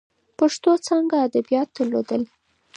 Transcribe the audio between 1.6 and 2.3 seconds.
درلودل.